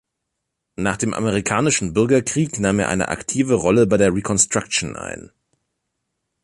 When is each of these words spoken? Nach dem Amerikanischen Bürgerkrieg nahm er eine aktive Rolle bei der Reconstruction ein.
Nach 0.77 0.97
dem 0.97 1.13
Amerikanischen 1.13 1.93
Bürgerkrieg 1.93 2.59
nahm 2.59 2.79
er 2.79 2.89
eine 2.89 3.09
aktive 3.09 3.53
Rolle 3.53 3.85
bei 3.85 3.97
der 3.97 4.11
Reconstruction 4.15 4.95
ein. 4.95 5.31